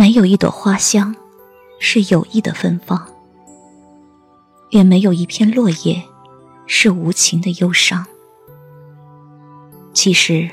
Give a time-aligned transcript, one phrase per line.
[0.00, 1.14] 没有一朵花香
[1.78, 3.06] 是有意的芬芳，
[4.70, 6.02] 也没有一片落叶
[6.66, 8.06] 是无情的忧伤。
[9.92, 10.50] 其实，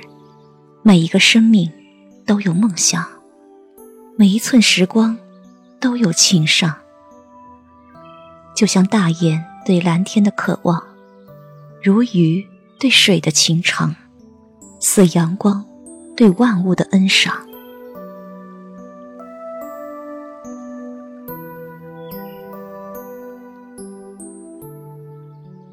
[0.83, 1.71] 每一个生命
[2.25, 3.07] 都有梦想，
[4.17, 5.17] 每一寸时光
[5.79, 6.75] 都有情伤。
[8.53, 10.83] 就像大雁对蓝天的渴望，
[11.81, 12.45] 如鱼
[12.77, 13.95] 对水的情长，
[14.81, 15.65] 似阳光
[16.17, 17.46] 对万物的恩赏。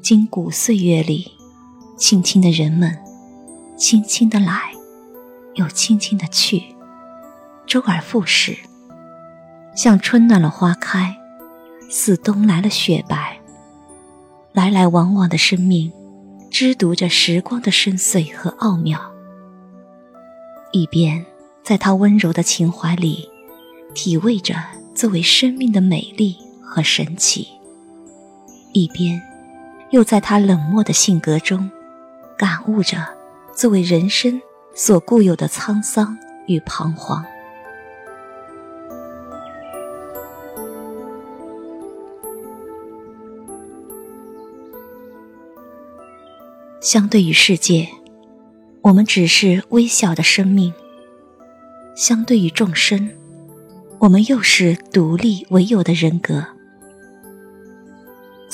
[0.05, 1.31] 今古岁月里，
[1.97, 2.95] 轻轻的人们，
[3.75, 4.71] 轻轻的来，
[5.55, 6.61] 又轻轻的去，
[7.65, 8.55] 周而复始，
[9.75, 11.17] 像春暖了花开，
[11.89, 13.39] 似冬来了雪白。
[14.53, 15.91] 来来往往的生命，
[16.51, 18.99] 知读着时光的深邃和奥妙，
[20.71, 21.25] 一边
[21.63, 23.27] 在他温柔的情怀里，
[23.95, 24.53] 体味着
[24.93, 27.47] 作为生命的美丽和神奇，
[28.71, 29.19] 一边。
[29.95, 31.71] 又在他冷漠的性格中，
[32.37, 32.97] 感悟着
[33.53, 34.41] 作为人生
[34.73, 37.23] 所固有的沧桑与彷徨。
[46.81, 47.87] 相对于世界，
[48.81, 50.73] 我们只是微小的生命；
[51.95, 53.09] 相对于众生，
[53.99, 56.54] 我们又是独立唯有的人格。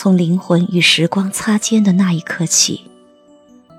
[0.02, 2.90] 从灵魂与时光擦肩的那一刻起，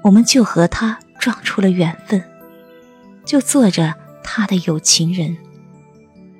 [0.04, 2.22] 我们就和他撞出了缘分，
[3.24, 3.92] 就做着
[4.22, 5.36] 他的有情人，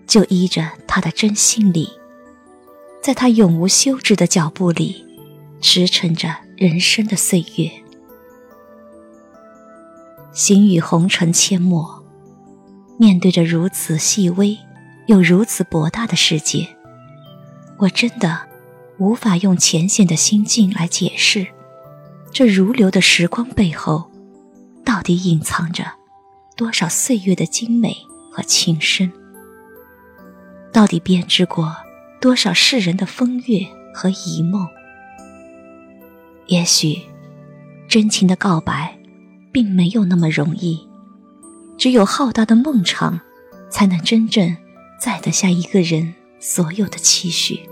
[0.06, 1.90] 就依着他的真心里，
[3.02, 5.04] 在他永无休止的脚步里，
[5.60, 7.68] 驰骋着人生的岁月。
[10.30, 12.04] 行于红尘阡陌，
[13.00, 14.56] 面对着如此细微
[15.08, 16.68] 又如此博大的世界，
[17.78, 18.51] 我真的。
[19.02, 21.44] 无法用浅显的心境来解释，
[22.30, 24.08] 这如流的时光背后，
[24.84, 25.84] 到底隐藏着
[26.56, 27.96] 多少岁月的精美
[28.30, 29.10] 和情深？
[30.72, 31.74] 到底编织过
[32.20, 34.68] 多少世人的风月和遗梦？
[36.46, 37.02] 也许，
[37.88, 38.96] 真情的告白，
[39.50, 40.78] 并没有那么容易，
[41.76, 43.18] 只有浩大的梦场，
[43.68, 44.56] 才能真正
[45.00, 47.68] 载得下一个人所有的期许。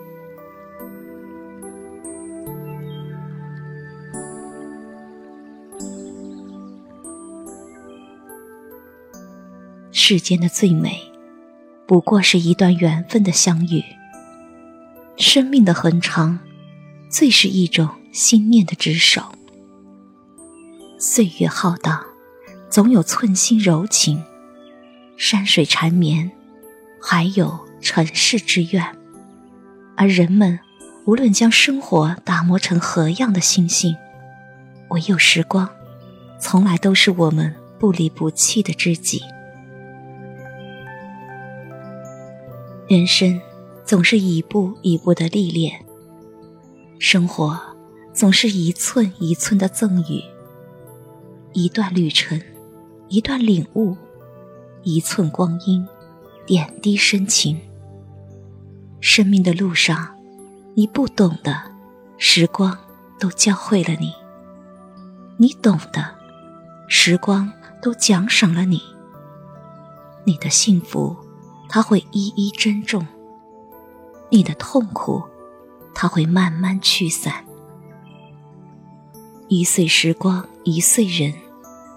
[10.12, 11.00] 世间的最美，
[11.86, 13.84] 不过是一段缘分的相遇。
[15.16, 16.40] 生命的恒长，
[17.08, 19.22] 最是一种心念的执守。
[20.98, 22.04] 岁月浩荡，
[22.68, 24.20] 总有寸心柔情；
[25.16, 26.32] 山水缠绵，
[27.00, 28.84] 还有尘世之愿。
[29.96, 30.58] 而人们，
[31.04, 33.94] 无论将生活打磨成何样的心性，
[34.88, 35.70] 唯有时光，
[36.40, 39.22] 从来都是我们不离不弃的知己。
[42.90, 43.40] 人生
[43.84, 45.86] 总是一步一步的历练，
[46.98, 47.56] 生活
[48.12, 50.20] 总是一寸一寸的赠予。
[51.52, 52.42] 一段旅程，
[53.06, 53.96] 一段领悟，
[54.82, 55.86] 一寸光阴，
[56.44, 57.60] 点滴深情。
[59.00, 60.16] 生命的路上，
[60.74, 61.70] 你不懂的，
[62.18, 62.76] 时光
[63.20, 64.08] 都教会了你；
[65.36, 66.16] 你懂的，
[66.88, 68.82] 时光都奖赏了你。
[70.24, 71.29] 你的幸福。
[71.72, 73.06] 他会一一珍重
[74.28, 75.22] 你的痛苦，
[75.94, 77.44] 他会慢慢驱散。
[79.46, 81.32] 一岁时光一岁人，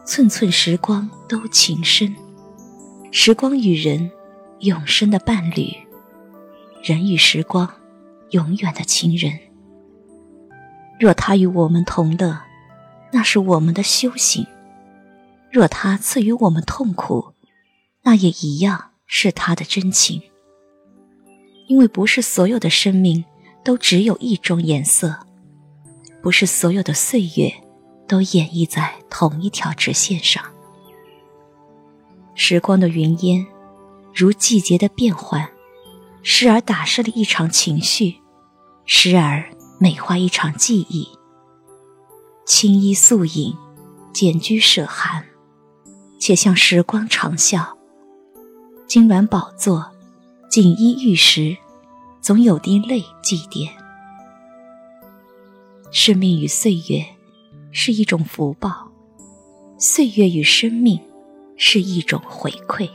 [0.06, 2.16] 寸寸时光都情深。
[3.12, 4.12] 时光与人，
[4.60, 5.76] 永生的伴侣；
[6.84, 7.68] 人与时光，
[8.30, 9.40] 永远的亲人。
[11.00, 12.42] 若他与我们同乐，
[13.12, 14.46] 那是我们的修行；
[15.52, 17.34] 若他赐予我们痛苦，
[18.04, 18.93] 那也一样。
[19.06, 20.22] 是他的真情，
[21.68, 23.24] 因为不是所有的生命
[23.64, 25.20] 都只有一种颜色，
[26.22, 27.54] 不是所有的岁月
[28.08, 30.44] 都演绎在同一条直线上。
[32.36, 33.46] 时光的云烟，
[34.14, 35.50] 如季节的变换，
[36.24, 38.16] 时而打湿了一场情绪，
[38.86, 41.08] 时而美化一场记忆。
[42.46, 43.56] 青衣素影，
[44.12, 45.26] 简居舍寒，
[46.20, 47.73] 且向时光长啸。
[48.86, 49.90] 金銮宝座，
[50.50, 51.58] 锦衣玉食，
[52.22, 53.68] 总有滴泪祭奠。
[55.90, 57.04] 生命与岁月
[57.72, 58.92] 是一种福报，
[59.80, 61.00] 岁月与生命
[61.58, 62.88] 是一种回馈。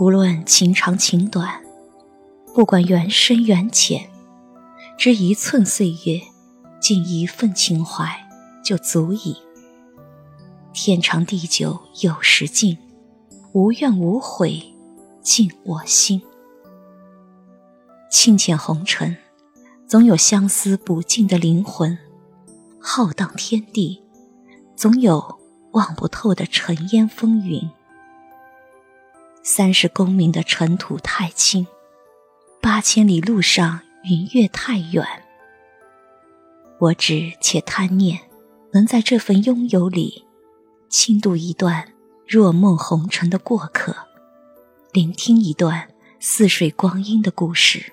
[0.00, 1.60] 无论情长情短，
[2.54, 4.08] 不管缘深缘浅。
[4.98, 6.20] 只一寸岁月，
[6.80, 8.28] 尽一份情怀，
[8.64, 9.36] 就足矣。
[10.72, 12.76] 天长地久有时尽，
[13.52, 14.74] 无怨无悔
[15.22, 16.20] 尽我心。
[18.10, 19.16] 清浅红尘，
[19.86, 21.96] 总有相思不尽的灵魂；
[22.80, 24.02] 浩荡天地，
[24.74, 25.38] 总有
[25.74, 27.70] 望不透的尘烟风云。
[29.44, 31.68] 三十功名的尘土太轻，
[32.60, 35.04] 八千里路上云月太远。
[36.78, 38.20] 我只且贪念，
[38.72, 40.24] 能在这份拥有里，
[40.88, 41.92] 轻度一段
[42.26, 43.96] 若梦红尘的过客，
[44.92, 45.88] 聆听一段
[46.20, 47.92] 似水光阴的故事。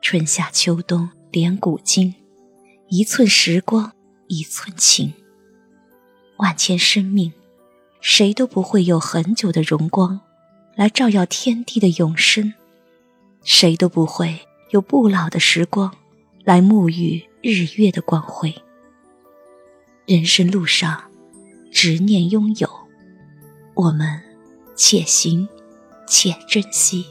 [0.00, 2.14] 春夏秋冬，连古今，
[2.88, 3.92] 一寸时光，
[4.28, 5.12] 一寸情。
[6.38, 7.32] 万千生命，
[8.00, 10.20] 谁都不会有很久的荣光，
[10.76, 12.52] 来照耀天地的永生；
[13.50, 14.38] 谁都不会
[14.72, 15.90] 有不老的时光，
[16.44, 18.54] 来沐浴日月的光辉。
[20.04, 21.10] 人生路上，
[21.72, 22.68] 执念拥有，
[23.72, 24.20] 我们
[24.76, 25.48] 且行
[26.06, 27.06] 且珍惜。